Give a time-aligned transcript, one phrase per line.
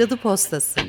[0.00, 0.80] Cadı Postası.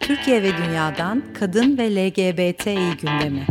[0.00, 3.46] Türkiye ve Dünya'dan Kadın ve LGBTİ gündemi.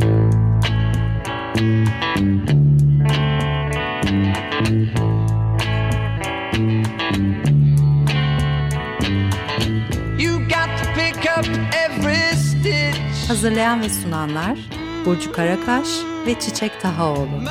[13.28, 14.60] Hazırlayan ve sunanlar
[15.06, 15.88] Burcu Karakaş
[16.28, 17.42] ve Çiçek Tahaoğlu.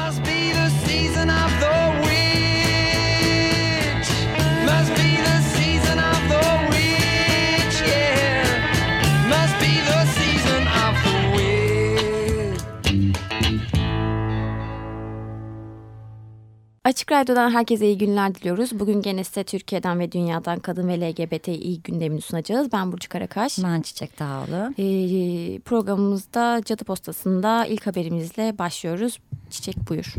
[16.84, 18.80] Açık Radyo'dan herkese iyi günler diliyoruz.
[18.80, 22.72] Bugün gene size Türkiye'den ve dünyadan kadın ve LGBTİ gündemini sunacağız.
[22.72, 23.58] Ben Burcu Karakaş.
[23.64, 24.74] Ben Çiçek Dağlı.
[24.78, 29.18] Ee, programımızda Cadı Postası'nda ilk haberimizle başlıyoruz.
[29.50, 30.14] Çiçek buyur.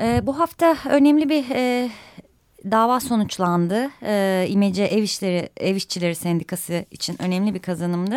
[0.00, 1.90] Ee, bu hafta önemli bir e,
[2.70, 3.90] dava sonuçlandı.
[4.02, 8.16] E, İmece Ev İşleri Ev İşçileri Sendikası için önemli bir kazanımdı.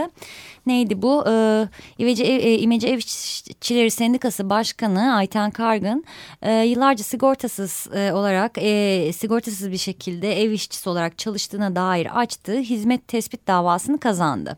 [0.65, 1.23] Neydi bu?
[1.29, 6.03] E, İmece, e, İmece Ev İşçileri Sendikası Başkanı Ayten Kargın
[6.41, 12.59] e, yıllarca sigortasız e, olarak e, sigortasız bir şekilde ev işçisi olarak çalıştığına dair açtığı
[12.59, 14.57] hizmet tespit davasını kazandı.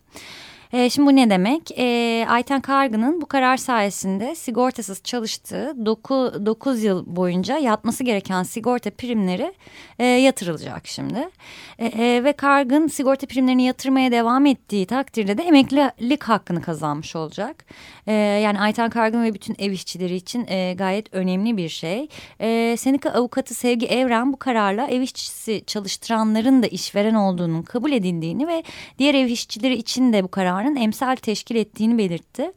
[0.74, 1.72] E, şimdi bu ne demek?
[1.78, 8.90] E, Ayten Kargı'nın bu karar sayesinde sigortasız çalıştığı 9, 9 yıl boyunca yatması gereken sigorta
[8.92, 9.54] primleri
[10.00, 11.30] e, yatırılacak şimdi.
[11.80, 17.66] E, e, ve Kargın sigorta primlerini yatırmaya devam ettiği takdirde de emeklilik hakkını kazanmış olacak.
[18.08, 22.08] E, yani Ayten Kargın ve bütün ev işçileri için e, gayet önemli bir şey.
[22.40, 28.48] E, Sendika avukatı Sevgi Evren bu kararla ev işçisi çalıştıranların da işveren olduğunun kabul edildiğini
[28.48, 28.64] ve
[29.00, 30.28] diğer ev işçileri için de bu
[30.62, 32.52] kararın emsal teşkil ettiğini belirtti.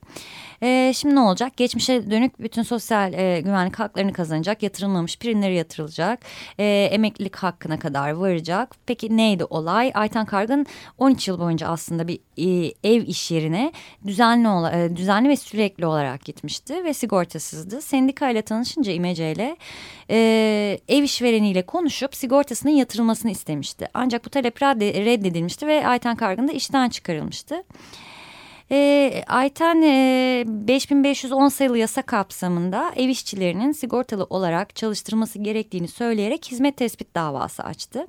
[0.64, 1.56] E, şimdi ne olacak?
[1.56, 4.62] Geçmişe dönük bütün sosyal e, güvenlik haklarını kazanacak.
[4.62, 6.20] Yatırılmamış primleri yatırılacak.
[6.58, 8.74] E, emeklilik hakkına kadar varacak.
[8.86, 9.90] Peki neydi olay?
[9.94, 10.66] Aytan Kargın
[10.98, 13.72] 13 yıl boyunca aslında bir e, ev iş yerine
[14.06, 17.82] düzenli, e, düzenli ve sürekli olarak gitmişti ve sigortasızdı.
[17.82, 19.56] Sendika ile tanışınca İmece ile
[20.10, 23.88] e, ev işvereniyle konuşup sigortasının yatırılmasını istemişti.
[23.94, 27.64] Ancak bu talep reddedilmişti ve Aytan Kargın da işten çıkarılmıştı.
[28.70, 36.76] E, Ayten e, 5510 sayılı yasa kapsamında ev işçilerinin sigortalı olarak çalıştırılması gerektiğini söyleyerek hizmet
[36.76, 38.06] tespit davası açtı.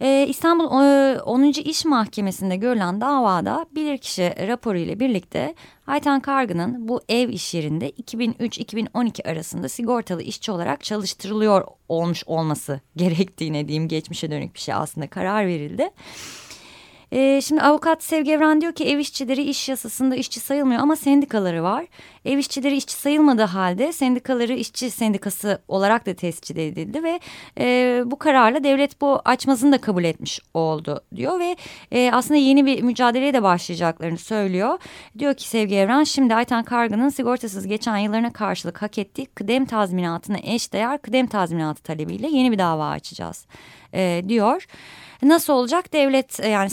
[0.00, 1.42] Ee, İstanbul 10.
[1.42, 5.54] İş Mahkemesi'nde görülen davada bilirkişi raporu ile birlikte
[5.86, 13.68] Ayten Kargı'nın bu ev iş yerinde 2003-2012 arasında sigortalı işçi olarak çalıştırılıyor olmuş olması gerektiğine
[13.68, 15.90] diyeyim geçmişe dönük bir şey aslında karar verildi.
[17.14, 21.62] E, şimdi avukat Sevgi Evren diyor ki ev işçileri iş yasasında işçi sayılmıyor ama sendikaları
[21.62, 21.86] var.
[22.24, 27.20] Ev işçileri işçi sayılmadığı halde sendikaları işçi sendikası olarak da tescil edildi ve
[27.58, 31.56] e, bu kararla devlet bu açmazını da kabul etmiş oldu diyor ve
[31.92, 34.78] e, aslında yeni bir mücadeleye de başlayacaklarını söylüyor.
[35.18, 40.38] Diyor ki Sevgi Evren şimdi Ayten Kargı'nın sigortasız geçen yıllarına karşılık hak ettiği kıdem tazminatına
[40.42, 43.46] eşdeğer kıdem tazminatı talebiyle yeni bir dava açacağız
[43.94, 44.66] e, diyor.
[45.24, 45.92] Nasıl olacak?
[45.92, 46.70] Devlet e, yani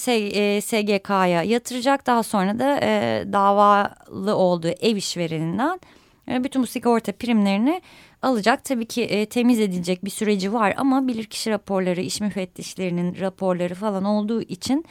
[0.62, 5.79] SGK'ya yatıracak daha sonra da e, davalı olduğu ev işvereninden
[6.28, 7.81] e, bütün bu sigorta primlerini
[8.22, 8.66] alacak.
[8.66, 14.03] Tabii ki e, temiz edilecek bir süreci var ama bilirkişi raporları, iş müfettişlerinin raporları falan
[14.03, 14.85] olduğu için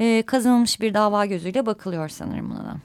[0.00, 2.76] e, kazanılmış bir dava gözüyle bakılıyor sanırım buna da.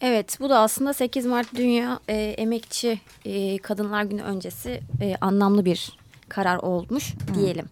[0.00, 5.64] Evet bu da aslında 8 Mart Dünya e, Emekçi e, Kadınlar Günü öncesi e, anlamlı
[5.64, 5.98] bir
[6.28, 7.64] karar olmuş diyelim.
[7.64, 7.68] Hı.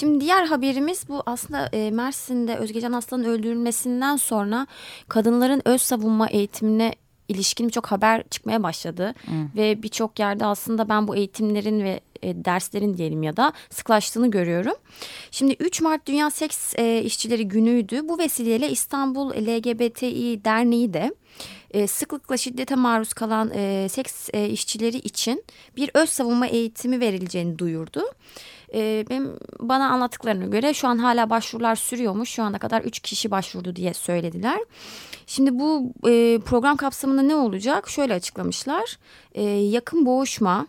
[0.00, 4.66] Şimdi diğer haberimiz bu aslında e, Mersin'de Özgecan Aslan'ın öldürülmesinden sonra
[5.08, 6.94] kadınların öz savunma eğitimine
[7.28, 9.14] ilişkin birçok haber çıkmaya başladı.
[9.24, 9.48] Hmm.
[9.56, 14.74] Ve birçok yerde aslında ben bu eğitimlerin ve e, derslerin diyelim ya da sıklaştığını görüyorum.
[15.30, 18.08] Şimdi 3 Mart Dünya Seks e, İşçileri Günü'ydü.
[18.08, 21.14] Bu vesileyle İstanbul LGBTİ Derneği de
[21.70, 25.44] e, sıklıkla şiddete maruz kalan e, seks e, işçileri için
[25.76, 28.02] bir öz savunma eğitimi verileceğini duyurdu.
[28.74, 32.30] E, benim bana anlattıklarına göre şu an hala başvurular sürüyormuş.
[32.30, 34.60] Şu ana kadar üç kişi başvurdu diye söylediler.
[35.26, 37.88] Şimdi bu e, program kapsamında ne olacak?
[37.88, 38.98] Şöyle açıklamışlar.
[39.34, 40.66] E, yakın boğuşma,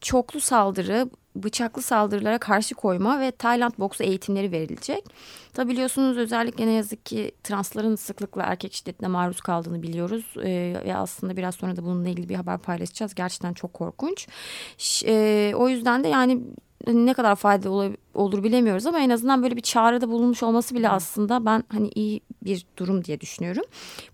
[0.00, 5.04] çoklu saldırı, bıçaklı saldırılara karşı koyma ve Tayland boksu eğitimleri verilecek.
[5.52, 10.24] Tabi biliyorsunuz özellikle ne yazık ki transların sıklıkla erkek şiddetine maruz kaldığını biliyoruz.
[10.44, 13.14] Ee, ve aslında biraz sonra da bununla ilgili bir haber paylaşacağız.
[13.14, 14.28] Gerçekten çok korkunç.
[15.06, 16.40] E, o yüzden de yani
[16.86, 17.70] ne kadar fayda
[18.14, 22.20] olur bilemiyoruz ama en azından böyle bir çağrıda bulunmuş olması bile aslında ben hani iyi
[22.44, 23.64] bir durum diye düşünüyorum.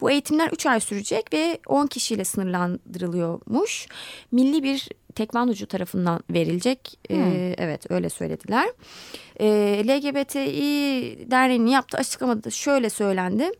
[0.01, 3.87] Bu eğitimler 3 ay sürecek ve 10 kişiyle sınırlandırılıyormuş.
[4.33, 6.99] Milli bir tekvandocu tarafından verilecek.
[7.11, 8.69] E, evet öyle söylediler.
[9.41, 9.47] E,
[9.87, 13.51] LGBTİ Derneği'nin yaptığı açıklamada şöyle söylendi.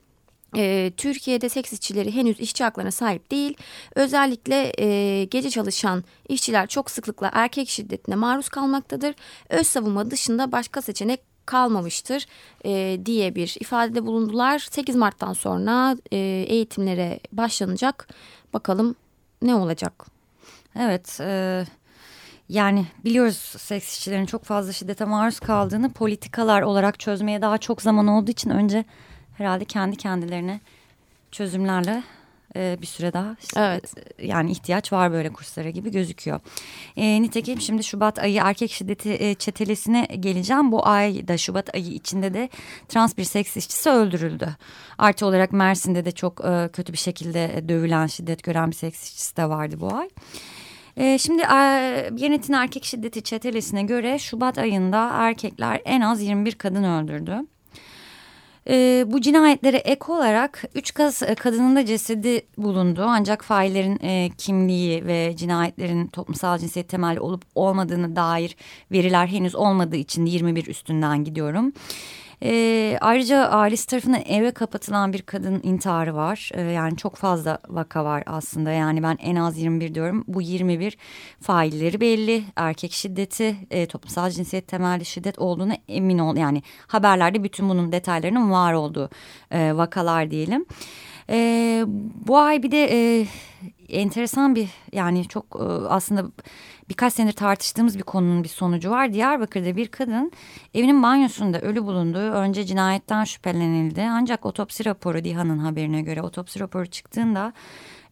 [0.57, 3.57] E, Türkiye'de seks işçileri henüz işçi haklarına sahip değil.
[3.95, 9.15] Özellikle e, gece çalışan işçiler çok sıklıkla erkek şiddetine maruz kalmaktadır.
[9.49, 12.27] Öz savunma dışında başka seçenek kalmamıştır
[12.65, 14.59] e, diye bir ifadede bulundular.
[14.59, 16.17] 8 Mart'tan sonra e,
[16.49, 18.09] eğitimlere başlanacak.
[18.53, 18.95] Bakalım
[19.43, 20.07] ne olacak?
[20.79, 21.21] Evet.
[21.21, 21.65] E,
[22.49, 28.07] yani biliyoruz seks işçilerin çok fazla şiddete maruz kaldığını politikalar olarak çözmeye daha çok zaman
[28.07, 28.85] olduğu için önce
[29.39, 30.61] herhalde kendi kendilerine
[31.31, 32.03] çözümlerle
[32.57, 33.95] e, bir süre daha evet.
[34.23, 36.41] yani ihtiyaç var böyle kurslara gibi gözüküyor.
[36.97, 40.73] E, nitekim şimdi Şubat ayı erkek şiddeti e, çetelesine geleceğim.
[40.73, 42.49] Bu ay da Şubat ayı içinde de
[42.89, 44.49] trans bir seks işçisi öldürüldü.
[44.99, 49.37] Artı olarak Mersin'de de çok e, kötü bir şekilde dövülen şiddet gören bir seks işçisi
[49.37, 50.09] de vardı bu ay.
[50.97, 52.11] E, şimdi e,
[52.53, 57.43] Erkek Şiddeti Çetelesi'ne göre Şubat ayında erkekler en az 21 kadın öldürdü.
[58.69, 63.05] E, bu cinayetlere ek olarak üç kız e, kadının da cesedi bulundu.
[63.07, 68.57] Ancak faillerin e, kimliği ve cinayetlerin toplumsal cinsiyet temelli olup olmadığını dair
[68.93, 71.73] veriler henüz olmadığı için 21 üstünden gidiyorum.
[72.43, 76.51] E, ayrıca ailesi tarafından eve kapatılan bir kadın intiharı var.
[76.55, 78.71] E, yani çok fazla vaka var aslında.
[78.71, 80.25] Yani ben en az 21 diyorum.
[80.29, 80.99] Bu 21
[81.41, 82.45] failleri belli.
[82.57, 86.37] Erkek şiddeti, e, toplumsal cinsiyet temelli şiddet olduğunu emin ol.
[86.37, 89.11] Yani haberlerde bütün bunun detaylarının var olduğu
[89.51, 90.67] e, vakalar diyelim.
[91.31, 91.85] E,
[92.27, 93.27] bu ay bir de e,
[93.89, 96.25] enteresan bir yani çok e, aslında
[96.89, 99.13] birkaç senedir tartıştığımız bir konunun bir sonucu var.
[99.13, 100.33] Diyarbakır'da bir kadın
[100.75, 102.19] evinin banyosunda ölü bulundu.
[102.19, 104.03] Önce cinayetten şüphelenildi.
[104.03, 107.53] Ancak otopsi raporu Dihan'ın haberine göre otopsi raporu çıktığında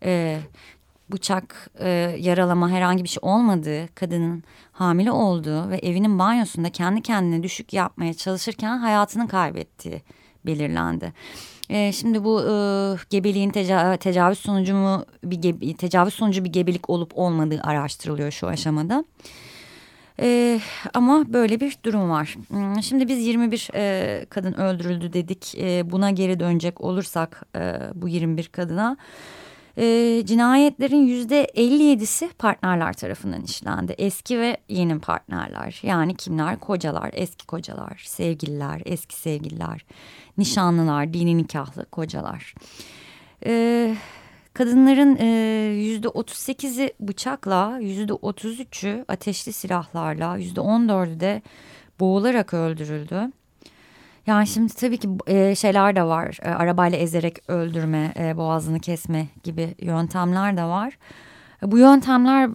[0.05, 0.41] e,
[1.13, 1.89] bıçak, e,
[2.21, 4.43] yaralama herhangi bir şey olmadığı, kadının
[4.73, 10.03] hamile olduğu ve evinin banyosunda kendi kendine düşük yapmaya çalışırken hayatını kaybettiği
[10.47, 11.13] belirlendi.
[11.71, 12.53] E, şimdi bu e,
[13.11, 19.05] gebeliğin teca tecavüz sonucu mu bir tecavüz sonucu bir gebelik olup olmadığı araştırılıyor şu aşamada.
[20.21, 20.61] Ee,
[20.95, 22.37] ama böyle bir durum var.
[22.49, 25.55] Hmm, şimdi biz 21 e, kadın öldürüldü dedik.
[25.59, 28.97] E, buna geri dönecek olursak e, bu 21 kadına
[29.79, 33.95] e, cinayetlerin yüzde 57'si partnerler tarafından işlendi.
[33.99, 36.61] Eski ve yeni partnerler yani kimler?
[36.61, 39.85] Kocalar, eski kocalar, sevgililer, eski sevgililer,
[40.39, 42.55] nişanlılar, dini nikahlı kocalar.
[43.47, 43.95] E,
[44.55, 45.17] kadınların
[45.75, 51.43] yüzde 38'i bıçakla, yüzde 33'ü ateşli silahlarla, yüzde 14'ü de
[52.01, 53.31] boğularak öldürüldü.
[54.27, 56.39] Yani şimdi tabii ki e, şeyler de var.
[56.43, 60.99] E, arabayla ezerek öldürme, e, boğazını kesme gibi yöntemler de var.
[61.63, 62.51] E, bu yöntemler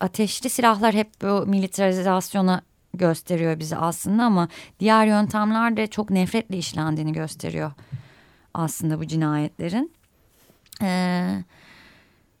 [0.00, 2.62] ateşli silahlar hep bu militarizasyona
[2.94, 4.48] gösteriyor bizi aslında ama
[4.80, 7.72] diğer yöntemler de çok nefretle işlendiğini gösteriyor
[8.54, 9.92] aslında bu cinayetlerin.
[10.80, 11.44] Evet.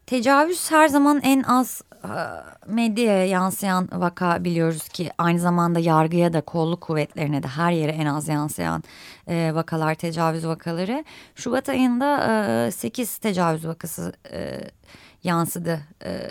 [0.06, 2.08] Tecavüz her zaman en az e,
[2.66, 8.06] medyaya yansıyan vaka biliyoruz ki aynı zamanda yargıya da kolluk kuvvetlerine de her yere en
[8.06, 8.82] az yansıyan
[9.28, 11.04] e, vakalar tecavüz vakaları.
[11.34, 12.26] Şubat ayında
[12.66, 14.60] e, 8 tecavüz vakası e,
[15.24, 16.30] yansıdı e,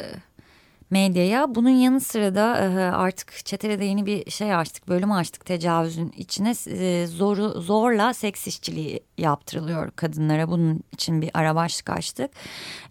[0.94, 1.56] medyaya.
[1.56, 2.46] Bunun yanı sıra da
[2.98, 6.54] artık çetelede yeni bir şey açtık, bölüm açtık tecavüzün içine.
[7.08, 10.48] Zoru, zorla seks işçiliği yaptırılıyor kadınlara.
[10.48, 12.32] Bunun için bir ara başlık açtık.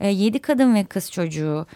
[0.01, 1.67] Yedi kadın ve kız çocuğu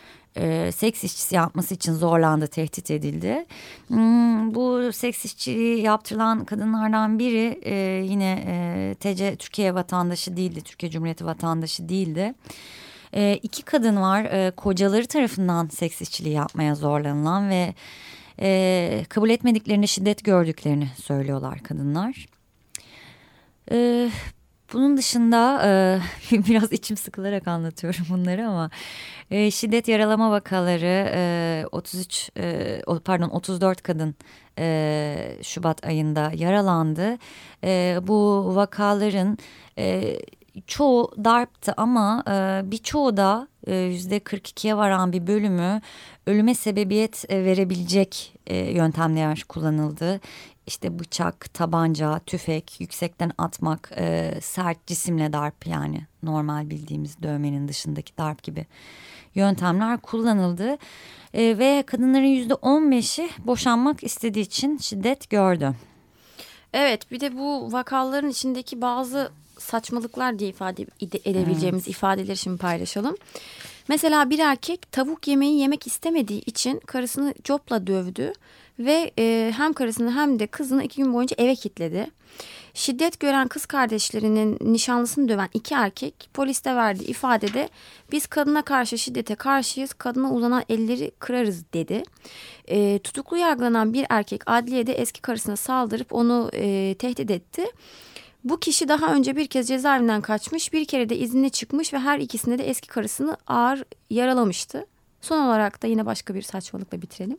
[0.72, 3.46] seks işçisi yapması için zorlandı, tehdit edildi.
[3.88, 7.60] Hmm, bu seks işçiliği yaptırılan kadınlardan biri
[8.08, 12.34] yine e, TC Türkiye vatandaşı değildi, Türkiye Cumhuriyeti vatandaşı değildi.
[13.14, 17.74] E, iki kadın var e, kocaları tarafından seks işçiliği yapmaya zorlanılan ve
[18.40, 22.26] e, kabul etmediklerini şiddet gördüklerini söylüyorlar kadınlar.
[23.70, 24.10] E,
[24.72, 25.62] bunun dışında
[26.30, 28.70] e, biraz içim sıkılarak anlatıyorum bunları ama
[29.30, 34.14] e, şiddet yaralama vakaları e, 33 e, pardon 34 kadın
[34.58, 37.18] e, Şubat ayında yaralandı.
[37.64, 39.38] E, bu vakaların
[39.78, 40.18] e,
[40.66, 45.80] çoğu darptı ama e, birçoğu da e, yüzde 42'ye varan bir bölümü
[46.26, 50.20] ölüme sebebiyet e, verebilecek e, yöntemler kullanıldı.
[50.66, 53.92] İşte bıçak, tabanca, tüfek, yüksekten atmak,
[54.40, 58.66] sert cisimle darp yani normal bildiğimiz dövmenin dışındaki darp gibi
[59.34, 60.76] yöntemler kullanıldı.
[61.34, 65.74] Ve kadınların yüzde 15'i boşanmak istediği için şiddet gördü.
[66.72, 69.30] Evet bir de bu vakaların içindeki bazı
[69.66, 70.86] saçmalıklar diye ifade
[71.24, 71.96] edebileceğimiz evet.
[71.96, 73.16] ifadeleri şimdi paylaşalım.
[73.88, 78.32] Mesela bir erkek tavuk yemeği yemek istemediği için karısını copla dövdü
[78.78, 82.10] ve e, hem karısını hem de kızını iki gün boyunca eve kilitledi.
[82.74, 87.68] Şiddet gören kız kardeşlerinin nişanlısını döven iki erkek poliste verdiği ifadede
[88.12, 92.02] biz kadına karşı şiddete karşıyız, kadına uzanan elleri kırarız dedi.
[92.68, 97.66] E, tutuklu yargılanan bir erkek adliyede eski karısına saldırıp onu e, tehdit etti.
[98.44, 102.18] Bu kişi daha önce bir kez cezaevinden kaçmış, bir kere de izinle çıkmış ve her
[102.18, 104.86] ikisinde de eski karısını ağır yaralamıştı.
[105.20, 107.38] Son olarak da yine başka bir saçmalıkla bitirelim.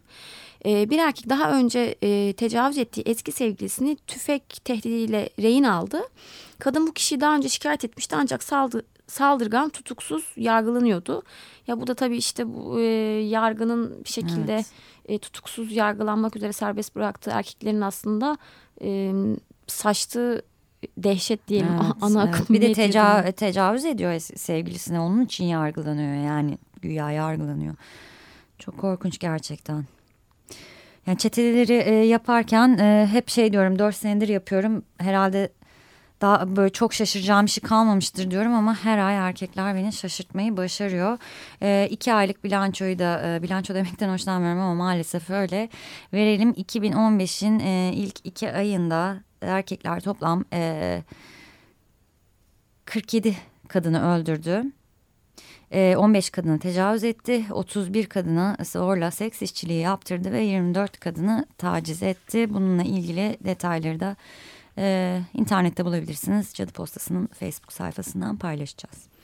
[0.66, 6.02] Ee, bir erkek daha önce e, tecavüz ettiği eski sevgilisini tüfek tehdidiyle rehin aldı.
[6.60, 11.24] Kadın bu kişiyi daha önce şikayet etmişti ancak saldı, saldırgan tutuksuz yargılanıyordu.
[11.68, 12.84] Ya bu da tabii işte bu e,
[13.28, 14.66] yargının bir şekilde evet.
[15.06, 18.38] e, tutuksuz yargılanmak üzere serbest bıraktığı erkeklerin aslında
[18.82, 19.14] e,
[19.68, 20.42] saçtığı
[20.98, 22.36] dehşet diyelim evet, ana evet.
[22.36, 22.56] akım.
[22.56, 27.76] Bir de teca tecavüz ediyor sevgilisine onun için yargılanıyor yani güya yargılanıyor.
[28.60, 29.86] Çok korkunç gerçekten.
[31.08, 34.84] Yani çeteleri e, yaparken e, hep şey diyorum dört senedir yapıyorum.
[34.98, 35.50] Herhalde
[36.22, 41.18] daha böyle çok şaşıracağım bir şey kalmamıştır diyorum ama her ay erkekler beni şaşırtmayı başarıyor.
[41.62, 45.70] E, iki aylık bilançoyu da e, bilanço demekten hoşlanmıyorum ama maalesef öyle.
[46.14, 51.04] Verelim 2015'in e, ilk iki ayında erkekler toplam e,
[52.86, 53.36] 47
[53.68, 54.64] kadını öldürdü.
[55.72, 62.54] 15 kadını tecavüz etti, 31 kadına zorla seks işçiliği yaptırdı ve 24 kadını taciz etti.
[62.54, 64.16] Bununla ilgili detayları da
[64.78, 66.54] e, internette bulabilirsiniz.
[66.54, 69.17] Cadı Postası'nın Facebook sayfasından paylaşacağız.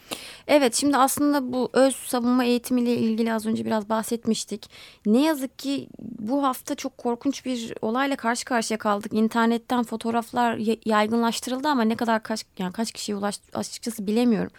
[0.47, 4.69] Evet şimdi aslında bu öz savunma eğitimiyle ilgili az önce biraz bahsetmiştik.
[5.05, 9.13] Ne yazık ki bu hafta çok korkunç bir olayla karşı karşıya kaldık.
[9.13, 14.51] İnternetten fotoğraflar yaygınlaştırıldı ama ne kadar kaç yani kaç kişiye ulaştı açıkçası bilemiyorum.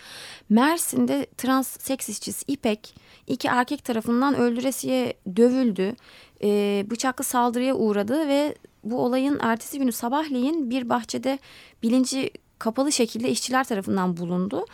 [0.49, 2.94] Mersin'de trans seks işçisi İpek
[3.26, 5.96] iki erkek tarafından öldüresiye dövüldü.
[6.42, 11.38] Ee, bıçaklı saldırıya uğradı ve bu olayın ertesi günü sabahleyin bir bahçede
[11.82, 14.66] bilinci kapalı şekilde işçiler tarafından bulundu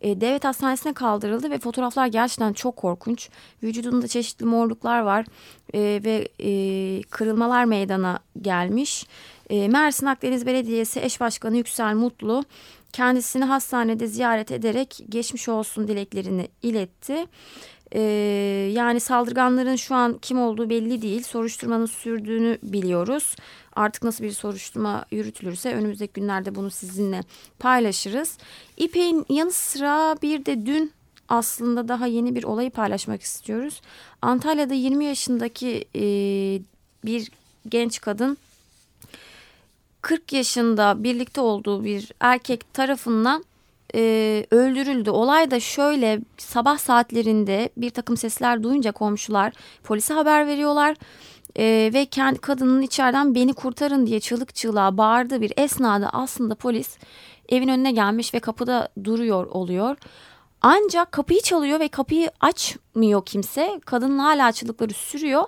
[0.00, 3.28] e, devlet hastanesine kaldırıldı ve fotoğraflar gerçekten çok korkunç.
[3.62, 5.26] Vücudunda çeşitli morluklar var
[5.74, 9.06] e, ve e, kırılmalar meydana gelmiş.
[9.50, 12.44] E, Mersin Akdeniz Belediyesi eş başkanı Yüksel Mutlu
[12.92, 17.26] kendisini hastanede ziyaret ederek geçmiş olsun dileklerini iletti.
[17.92, 18.00] Ee,
[18.72, 21.22] yani saldırganların şu an kim olduğu belli değil.
[21.22, 23.36] Soruşturmanın sürdüğünü biliyoruz.
[23.76, 27.20] Artık nasıl bir soruşturma yürütülürse önümüzdeki günlerde bunu sizinle
[27.58, 28.38] paylaşırız.
[28.76, 30.92] İpek'in yanı sıra bir de dün
[31.28, 33.80] aslında daha yeni bir olayı paylaşmak istiyoruz.
[34.22, 36.02] Antalya'da 20 yaşındaki e,
[37.04, 37.30] bir
[37.68, 38.38] genç kadın
[40.02, 43.44] 40 yaşında birlikte olduğu bir erkek tarafından
[43.94, 45.10] e, öldürüldü.
[45.10, 49.52] Olay da şöyle sabah saatlerinde bir takım sesler duyunca komşular
[49.84, 50.96] polise haber veriyorlar.
[51.58, 56.98] E, ve kendi kadının içeriden beni kurtarın diye çığlık çığlığa bağırdığı bir esnada aslında polis
[57.48, 59.96] evin önüne gelmiş ve kapıda duruyor oluyor.
[60.62, 63.80] Ancak kapıyı çalıyor ve kapıyı açmıyor kimse.
[63.84, 65.44] Kadının hala çığlıkları sürüyor.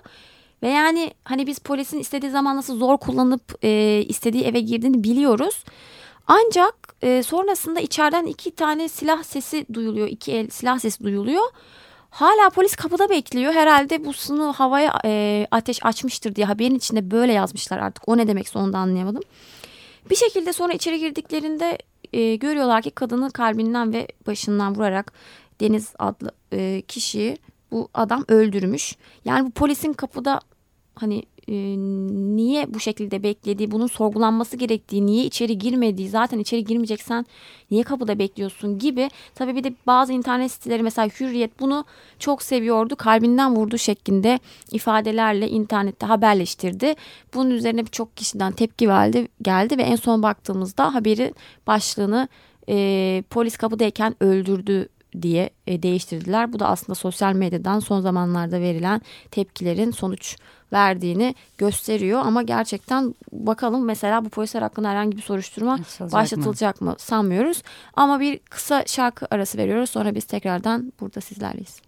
[0.63, 5.63] Ve yani hani biz polisin istediği zaman nasıl zor kullanıp e, istediği eve girdiğini biliyoruz.
[6.27, 10.07] Ancak e, sonrasında içeriden iki tane silah sesi duyuluyor.
[10.07, 11.43] iki el silah sesi duyuluyor.
[12.09, 13.53] Hala polis kapıda bekliyor.
[13.53, 18.09] Herhalde bu sını havaya e, ateş açmıştır diye haberin içinde böyle yazmışlar artık.
[18.09, 19.23] O ne demekse onu da anlayamadım.
[20.09, 21.77] Bir şekilde sonra içeri girdiklerinde
[22.13, 25.13] e, görüyorlar ki kadını kalbinden ve başından vurarak
[25.59, 27.37] Deniz adlı e, kişiyi
[27.71, 28.95] bu adam öldürmüş.
[29.25, 30.39] Yani bu polisin kapıda
[30.95, 31.77] hani e,
[32.35, 37.25] niye bu şekilde beklediği, bunun sorgulanması gerektiği, niye içeri girmediği, zaten içeri girmeyeceksen
[37.71, 39.09] niye kapıda bekliyorsun gibi.
[39.35, 41.85] Tabii bir de bazı internet siteleri mesela Hürriyet bunu
[42.19, 42.95] çok seviyordu.
[42.95, 44.39] Kalbinden vurdu şeklinde
[44.71, 46.93] ifadelerle internette haberleştirdi.
[47.33, 51.33] Bunun üzerine birçok kişiden tepki geldi, geldi ve en son baktığımızda haberi
[51.67, 52.27] başlığını
[52.69, 54.89] e, polis kapıdayken öldürdü
[55.21, 56.53] diye e, değiştirdiler.
[56.53, 59.01] Bu da aslında sosyal medyadan son zamanlarda verilen
[59.31, 60.37] tepkilerin sonuç
[60.73, 62.21] verdiğini gösteriyor.
[62.25, 66.89] Ama gerçekten bakalım mesela bu polisler hakkında herhangi bir soruşturma Açılacak başlatılacak mı?
[66.89, 67.63] mı sanmıyoruz.
[67.93, 69.89] Ama bir kısa şarkı arası veriyoruz.
[69.89, 71.81] Sonra biz tekrardan burada sizlerleyiz.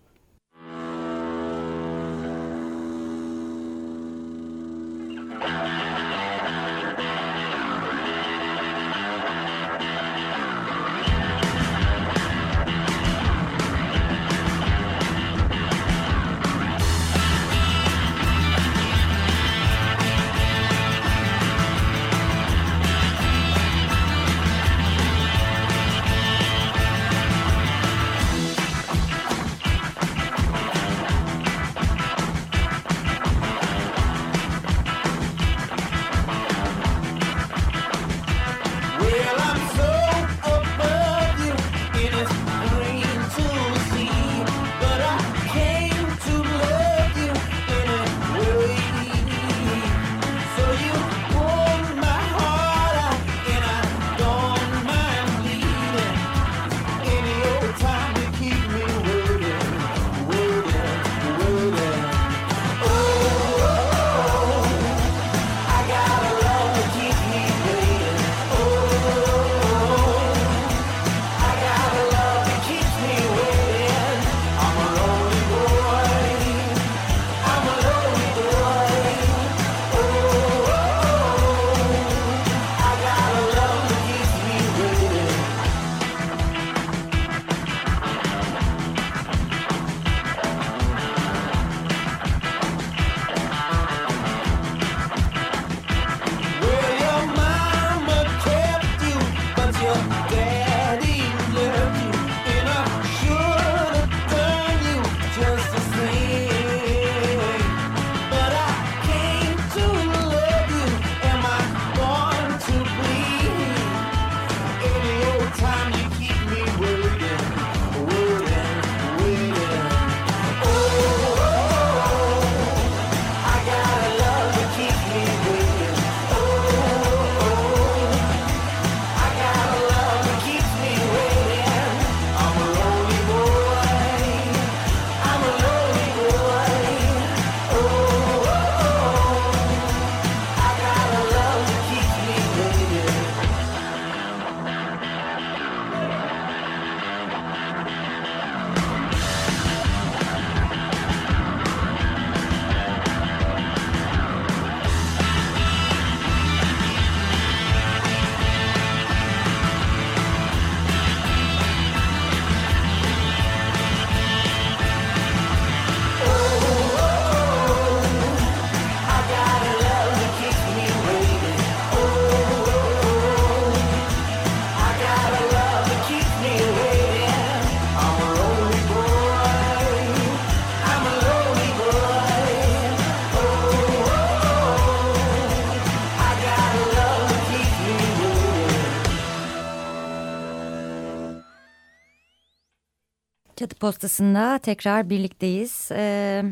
[193.81, 195.89] Postası'nda tekrar birlikteyiz.
[195.91, 196.44] E,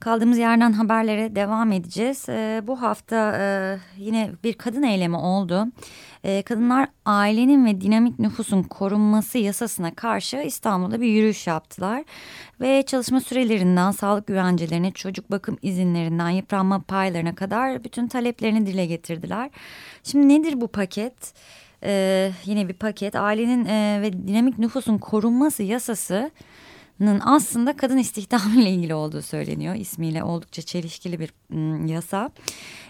[0.00, 2.28] kaldığımız yerden haberlere devam edeceğiz.
[2.28, 5.66] E, bu hafta e, yine bir kadın eylemi oldu.
[6.24, 12.04] E, kadınlar ailenin ve dinamik nüfusun korunması yasasına karşı İstanbul'da bir yürüyüş yaptılar.
[12.60, 19.50] Ve çalışma sürelerinden sağlık güvencelerine, çocuk bakım izinlerinden yıpranma paylarına kadar bütün taleplerini dile getirdiler.
[20.02, 21.34] Şimdi nedir bu paket?
[21.82, 26.30] Ee, yine bir paket ailenin e, ve dinamik nüfusun korunması yasası
[27.20, 29.74] aslında kadın istihdamı ile ilgili olduğu söyleniyor.
[29.74, 31.32] İsmiyle oldukça çelişkili bir
[31.88, 32.30] yasa.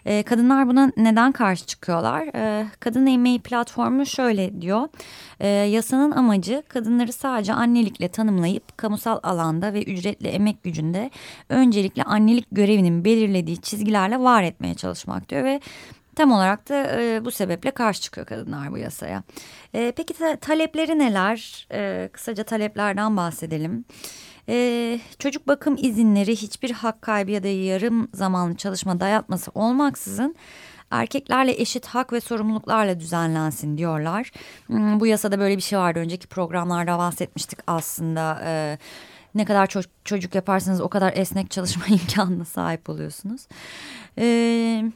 [0.05, 2.27] E, kadınlar buna neden karşı çıkıyorlar?
[2.35, 4.89] E, kadın emeği platformu şöyle diyor.
[5.41, 11.11] E, yasanın amacı kadınları sadece annelikle tanımlayıp kamusal alanda ve ücretli emek gücünde
[11.49, 15.61] öncelikle annelik görevinin belirlediği çizgilerle var etmeye çalışmak diyor ve
[16.19, 19.23] Tam olarak da e, bu sebeple karşı çıkıyor kadınlar bu yasaya.
[19.75, 21.67] E, peki ta talepleri neler?
[21.73, 23.85] E, kısaca taleplerden bahsedelim.
[24.49, 30.35] E, çocuk bakım izinleri hiçbir hak kaybı ya da yarım zamanlı çalışma dayatması olmaksızın
[30.91, 34.31] erkeklerle eşit hak ve sorumluluklarla düzenlensin diyorlar.
[34.67, 35.99] Hmm, bu yasada böyle bir şey vardı.
[35.99, 38.41] Önceki programlarda bahsetmiştik aslında.
[38.45, 38.79] E,
[39.35, 43.49] ne kadar ço çocuk yaparsanız o kadar esnek çalışma imkanına sahip oluyorsunuz.
[44.17, 44.93] Evet.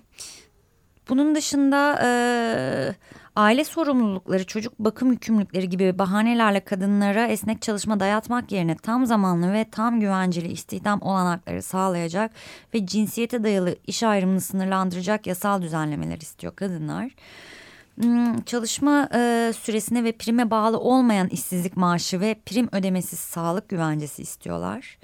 [1.08, 2.08] Bunun dışında e,
[3.36, 9.64] aile sorumlulukları, çocuk bakım yükümlülükleri gibi bahanelerle kadınlara esnek çalışma dayatmak yerine tam zamanlı ve
[9.70, 12.30] tam güvenceli istihdam olanakları sağlayacak
[12.74, 17.10] ve cinsiyete dayalı iş ayrımını sınırlandıracak yasal düzenlemeler istiyor kadınlar.
[18.00, 24.22] Hmm, çalışma e, süresine ve prime bağlı olmayan işsizlik maaşı ve prim ödemesiz sağlık güvencesi
[24.22, 24.98] istiyorlar.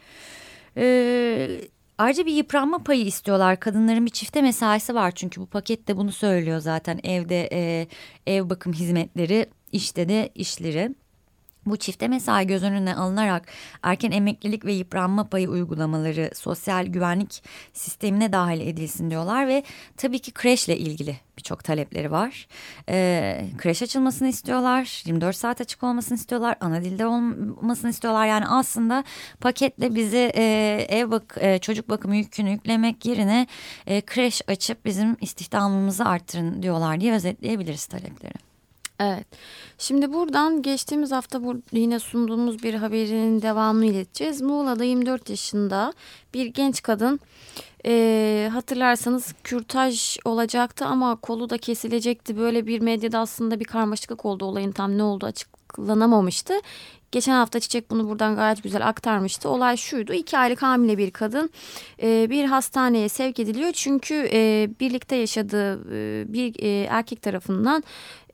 [0.77, 1.61] E,
[1.99, 3.61] Ayrıca bir yıpranma payı istiyorlar.
[3.61, 7.01] Kadınların bir çifte mesaisi var çünkü bu pakette bunu söylüyor zaten.
[7.03, 7.89] Evde e,
[8.27, 10.95] ev bakım hizmetleri, işte de işleri.
[11.71, 13.47] Bu çifte mesai göz önüne alınarak
[13.83, 19.63] erken emeklilik ve yıpranma payı uygulamaları sosyal güvenlik sistemine dahil edilsin diyorlar ve
[19.97, 22.47] tabii ki kreşle ilgili birçok talepleri var.
[22.89, 28.27] Ee, kreş açılmasını istiyorlar, 24 saat açık olmasını istiyorlar, ana dilde olmasını istiyorlar.
[28.27, 29.05] Yani aslında
[29.41, 30.43] paketle bizi e,
[30.89, 33.47] ev bak e, çocuk bakımı yükünü yüklemek yerine
[33.87, 38.48] e, kreş açıp bizim istihdamımızı arttırın diyorlar diye özetleyebiliriz talepleri.
[39.01, 39.27] Evet.
[39.79, 41.41] Şimdi buradan geçtiğimiz hafta
[41.73, 44.43] yine sunduğumuz bir haberin devamını ileteceğiz.
[44.43, 45.93] Muğla'da 24 yaşında
[46.35, 47.21] bir genç kadın
[47.87, 52.39] e, hatırlarsanız kürtaj olacaktı ama kolu da kesilecekti.
[52.39, 55.27] Böyle bir medyada aslında bir karmaşıklık oldu olayın tam ne oldu
[55.69, 56.55] açıklanamamıştı.
[57.13, 59.49] Geçen hafta Çiçek bunu buradan gayet güzel aktarmıştı.
[59.49, 60.13] Olay şuydu.
[60.13, 61.51] iki aylık hamile bir kadın
[62.03, 63.73] e, bir hastaneye sevk ediliyor.
[63.73, 67.83] Çünkü e, birlikte yaşadığı e, bir e, erkek tarafından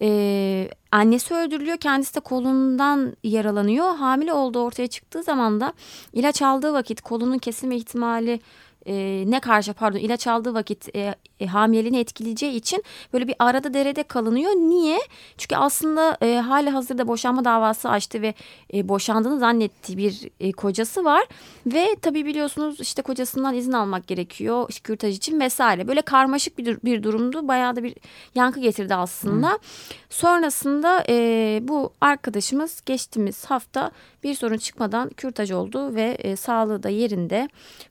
[0.03, 1.77] e, annesi öldürülüyor.
[1.77, 3.97] Kendisi de kolundan yaralanıyor.
[3.97, 5.73] Hamile olduğu ortaya çıktığı zaman da
[6.13, 8.41] ilaç aldığı vakit kolunun kesilme ihtimali
[8.87, 13.75] e, ne karşı pardon ilaç aldığı vakit e, e, hamileliğini etkileyeceği için böyle bir arada
[13.75, 14.51] derede kalınıyor.
[14.51, 14.99] Niye?
[15.39, 18.35] Çünkü aslında e, hali hazırda boşanma davası açtı ve
[18.75, 21.25] e, boşandığını zannettiği bir e, kocası var.
[21.67, 25.89] Ve tabii biliyorsunuz işte kocasından izin almak gerekiyor kürtaj için vesaire.
[25.89, 27.49] Böyle karmaşık bir, bir durumdu.
[27.49, 27.95] Bayağı da bir
[28.35, 29.51] yankı getirdi aslında.
[29.51, 29.59] Hmm.
[30.11, 33.91] Sonrasında e, bu arkadaşımız geçtiğimiz hafta
[34.25, 37.49] bir sorun çıkmadan kürtaj oldu ve e, sağlığı da yerinde.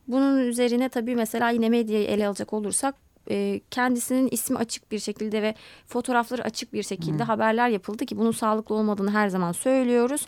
[0.07, 2.95] Bunun üzerine tabii mesela yine medyayı ele alacak olursak
[3.29, 7.25] e, kendisinin ismi açık bir şekilde ve fotoğrafları açık bir şekilde hmm.
[7.25, 10.25] haberler yapıldı ki bunun sağlıklı olmadığını her zaman söylüyoruz.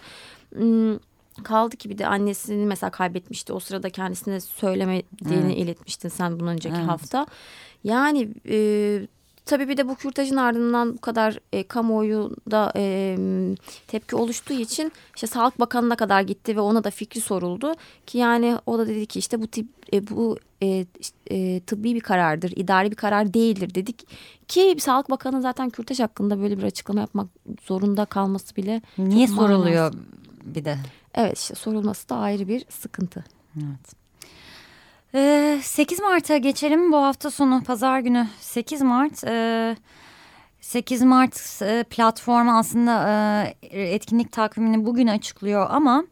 [0.55, 0.97] Hmm,
[1.43, 3.53] kaldı ki bir de annesini mesela kaybetmişti.
[3.53, 5.57] O sırada kendisine söylemediğini evet.
[5.57, 6.87] iletmiştin sen bundan önceki evet.
[6.87, 7.25] hafta.
[7.83, 8.57] Yani e,
[9.45, 13.17] Tabii bir de bu kürtajın ardından bu kadar e, kamuoyunda e,
[13.87, 17.73] tepki oluştuğu için işte Sağlık Bakanı'na kadar gitti ve ona da fikri soruldu.
[18.05, 20.85] Ki yani o da dedi ki işte bu tip e, bu e,
[21.27, 24.07] e, tıbbi bir karardır, idari bir karar değildir dedik.
[24.47, 27.27] Ki Sağlık Bakanı zaten kürtaj hakkında böyle bir açıklama yapmak
[27.63, 29.93] zorunda kalması bile Niye soruluyor
[30.45, 30.77] bir de?
[31.13, 33.23] Evet işte sorulması da ayrı bir sıkıntı.
[33.57, 34.04] Evet.
[35.15, 36.91] 8 ee, Mart'a geçelim.
[36.91, 39.23] Bu hafta sonu pazar günü 8 Mart.
[40.61, 46.03] 8 ee, Mart e, platformu aslında e, etkinlik takvimini bugün açıklıyor ama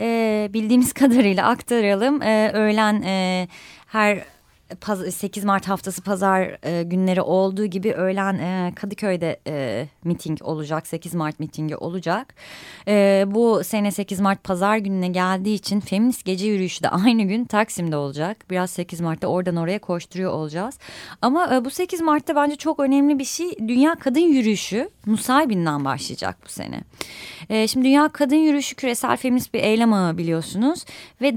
[0.00, 2.20] e, bildiğimiz kadarıyla aktaralım.
[2.54, 3.02] Öğlen
[3.86, 4.24] her
[5.10, 10.86] 8 Mart haftası pazar e, günleri olduğu gibi öğlen e, Kadıköy'de e, miting olacak.
[10.86, 12.34] 8 Mart mitingi olacak.
[12.88, 17.44] E, bu sene 8 Mart pazar gününe geldiği için feminist gece yürüyüşü de aynı gün
[17.44, 18.44] Taksim'de olacak.
[18.50, 20.78] Biraz 8 Mart'ta oradan oraya koşturuyor olacağız.
[21.22, 23.50] Ama e, bu 8 Mart'ta bence çok önemli bir şey.
[23.58, 26.80] Dünya Kadın Yürüyüşü Nusaybin'den başlayacak bu sene.
[27.50, 30.84] E, şimdi Dünya Kadın Yürüyüşü küresel feminist bir eylem ağı biliyorsunuz.
[31.22, 31.36] Ve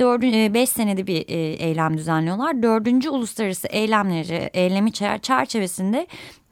[0.53, 2.63] 5 e, senede bir e, eylem düzenliyorlar.
[2.63, 6.07] Dördüncü uluslararası eylemleri, eylemi çerçevesinde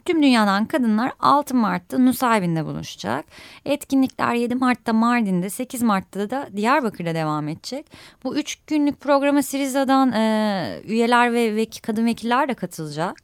[0.10, 3.26] Tüm dünyadan kadınlar 6 Mart'ta Nusaybin'de buluşacak.
[3.66, 7.86] Etkinlikler 7 Mart'ta Mardin'de, 8 Mart'ta da Diyarbakır'da devam edecek.
[8.24, 13.18] Bu üç günlük programa Siriza'dan e, üyeler ve vek kadın vekiller de katılacak.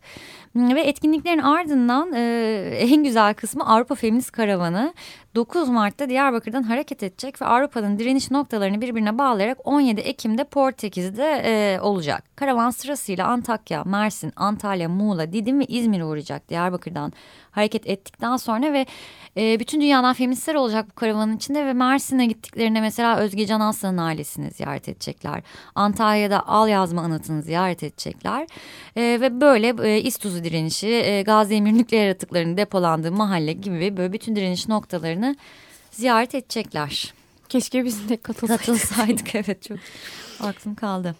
[0.55, 2.21] Ve etkinliklerin ardından e,
[2.79, 4.93] en güzel kısmı Avrupa Feminist Karavanı
[5.35, 11.79] 9 Mart'ta Diyarbakır'dan hareket edecek ve Avrupa'nın direniş noktalarını birbirine bağlayarak 17 Ekim'de Portekiz'de e,
[11.81, 12.23] olacak.
[12.35, 17.13] Karavan sırasıyla Antakya, Mersin, Antalya, Muğla, Didim ve İzmir'e uğrayacak Diyarbakır'dan
[17.51, 18.85] hareket ettikten sonra ve
[19.37, 23.97] e, bütün dünyadan feministler olacak bu karavanın içinde ve Mersin'e gittiklerinde mesela Özge Can Aslan'ın
[23.97, 25.43] ailesini ziyaret edecekler.
[25.75, 28.47] Antalya'da Al Yazma Anıtı'nı ziyaret edecekler
[28.95, 34.13] e, ve böyle e, İstuzu direnişi, e, Gazi Emir nükleer atıklarının depolandığı mahalle gibi böyle
[34.13, 35.24] bütün direniş noktalarını
[35.91, 37.13] ziyaret edecekler.
[37.49, 38.65] Keşke biz de katılsaydık.
[38.65, 39.77] Katılsaydık evet çok
[40.39, 41.15] aklım kaldı.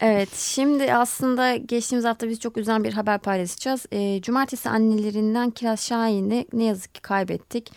[0.00, 3.86] Evet şimdi aslında geçtiğimiz hafta biz çok üzen bir haber paylaşacağız.
[3.92, 7.72] E, Cumartesi annelerinden Kiraz Şahin'i ne yazık ki kaybettik.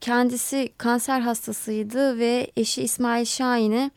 [0.00, 3.90] Kendisi kanser hastasıydı ve eşi İsmail Şahin'i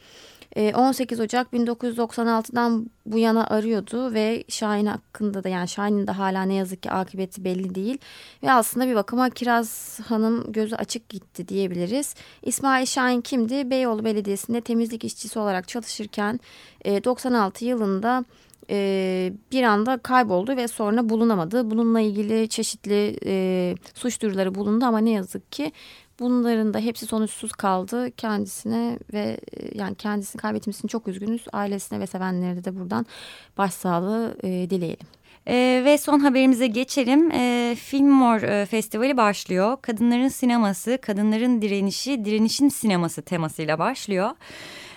[0.56, 6.44] 18 ee, Ocak 1996'dan bu yana arıyordu ve Şahin hakkında da yani Şahin'in de hala
[6.44, 7.98] ne yazık ki akıbeti belli değil.
[8.44, 12.16] Ve aslında bir bakıma Kiraz Hanım gözü açık gitti diyebiliriz.
[12.42, 13.70] İsmail Şahin kimdi?
[13.70, 16.40] Beyoğlu Belediyesi'nde temizlik işçisi olarak çalışırken
[16.86, 18.26] 96 e, yılında
[18.70, 21.72] e, bir anda kayboldu ve sonra bulunamadı.
[21.72, 25.72] Bununla ilgili çeşitli e, suç duyuruları bulundu ama ne yazık ki
[26.24, 31.46] Bunların da hepsi sonuçsuz kaldı kendisine ve e, yani kendisini kaybetmesini çok üzgünüz.
[31.54, 33.06] Ailesine ve sevenlerine de buradan
[33.58, 35.08] başsağlığı e, dileyelim.
[35.48, 37.32] E, ve son haberimize geçelim.
[37.32, 39.78] E, Filmor e, Festivali başlıyor.
[39.82, 44.30] Kadınların sineması, kadınların direnişi, direnişin sineması temasıyla başlıyor.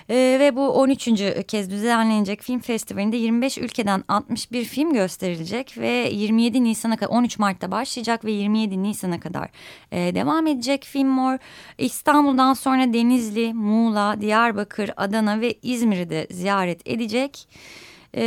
[0.08, 1.08] E, ve bu 13.
[1.48, 7.70] kez düzenlenecek film festivalinde 25 ülkeden 61 film gösterilecek ve 27 Nisan'a kadar 13 Mart'ta
[7.70, 9.48] başlayacak ve 27 Nisan'a kadar
[9.92, 11.38] e, devam edecek Film Mor.
[11.78, 17.48] İstanbul'dan sonra Denizli, Muğla, Diyarbakır, Adana ve İzmir'i de ziyaret edecek.
[18.14, 18.22] E,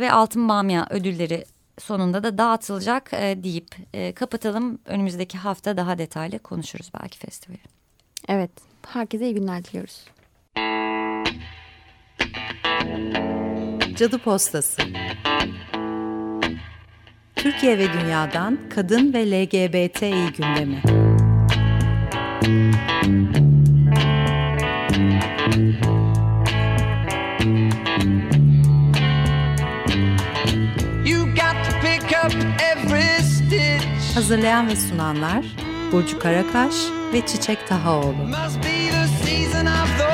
[0.00, 1.44] ve Altın Bamya ödülleri
[1.78, 4.78] sonunda da dağıtılacak e, deyip e, kapatalım.
[4.86, 7.60] Önümüzdeki hafta daha detaylı konuşuruz belki festivali.
[8.28, 8.50] Evet,
[8.86, 10.04] herkese iyi günler diliyoruz.
[13.96, 14.82] Cadı Postası.
[17.36, 20.82] Türkiye ve Dünya'dan Kadın ve LGBTİ gündemi.
[34.14, 35.44] Hazırlayan ve sunanlar
[35.92, 36.74] Burcu Karakaş
[37.12, 38.12] ve Çiçek Tahaoğlu.
[38.12, 40.13] Must be the season of the